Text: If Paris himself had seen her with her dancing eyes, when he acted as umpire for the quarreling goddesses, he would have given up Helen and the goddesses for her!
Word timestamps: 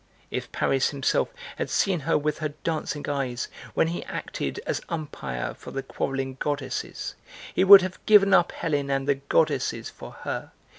If 0.31 0.51
Paris 0.51 0.89
himself 0.89 1.31
had 1.57 1.69
seen 1.69 1.99
her 1.99 2.17
with 2.17 2.39
her 2.39 2.55
dancing 2.63 3.07
eyes, 3.07 3.49
when 3.75 3.89
he 3.89 4.03
acted 4.05 4.59
as 4.65 4.81
umpire 4.89 5.53
for 5.53 5.69
the 5.69 5.83
quarreling 5.83 6.37
goddesses, 6.39 7.13
he 7.53 7.63
would 7.63 7.83
have 7.83 8.03
given 8.07 8.33
up 8.33 8.51
Helen 8.51 8.89
and 8.89 9.07
the 9.07 9.21
goddesses 9.29 9.91
for 9.91 10.09
her! 10.23 10.53